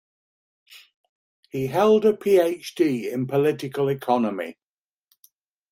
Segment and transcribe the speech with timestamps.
[1.51, 4.57] He held a PhD in political economy.